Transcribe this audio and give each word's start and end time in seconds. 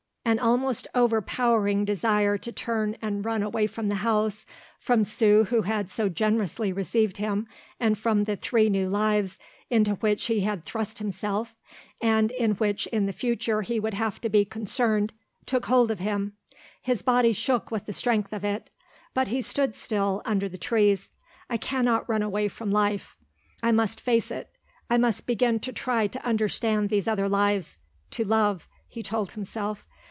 An 0.23 0.37
almost 0.39 0.87
overpowering 0.95 1.83
desire 1.83 2.37
to 2.37 2.51
turn 2.53 2.95
and 3.01 3.25
run 3.25 3.43
away 3.43 3.67
from 3.67 3.89
the 3.89 3.95
house, 3.95 4.45
from 4.79 5.03
Sue 5.03 5.45
who 5.45 5.63
had 5.63 5.89
so 5.89 6.07
generously 6.07 6.71
received 6.71 7.17
him 7.17 7.47
and 7.81 7.97
from 7.97 8.23
the 8.23 8.37
three 8.37 8.69
new 8.69 8.87
lives 8.87 9.39
into 9.69 9.95
which 9.95 10.25
he 10.25 10.41
had 10.41 10.63
thrust 10.63 10.99
himself 10.99 11.57
and 12.01 12.31
in 12.31 12.51
which 12.53 12.87
in 12.87 13.07
the 13.07 13.11
future 13.13 13.61
he 13.63 13.77
would 13.77 13.95
have 13.95 14.21
to 14.21 14.29
be 14.29 14.45
concerned, 14.45 15.11
took 15.47 15.65
hold 15.65 15.91
of 15.91 15.99
him. 15.99 16.33
His 16.81 17.01
body 17.01 17.33
shook 17.33 17.69
with 17.69 17.85
the 17.85 17.91
strength 17.91 18.31
of 18.31 18.45
it, 18.45 18.69
but 19.13 19.27
he 19.29 19.41
stood 19.41 19.75
still 19.75 20.21
under 20.23 20.47
the 20.47 20.57
trees. 20.57 21.09
"I 21.49 21.57
cannot 21.57 22.07
run 22.07 22.21
away 22.21 22.47
from 22.47 22.71
life. 22.71 23.17
I 23.61 23.73
must 23.73 23.99
face 23.99 24.31
it. 24.31 24.49
I 24.89 24.97
must 24.97 25.25
begin 25.25 25.59
to 25.61 25.73
try 25.73 26.07
to 26.07 26.25
understand 26.25 26.87
these 26.89 27.07
other 27.07 27.27
lives, 27.27 27.79
to 28.11 28.23
love," 28.23 28.69
he 28.87 29.03
told 29.03 29.33
himself. 29.33 29.85